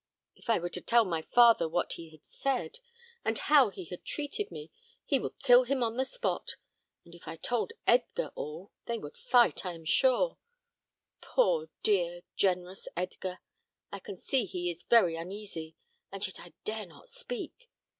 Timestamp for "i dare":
16.39-16.87